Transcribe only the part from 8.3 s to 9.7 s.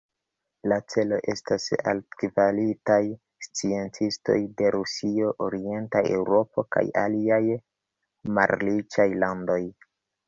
malriĉaj landoj.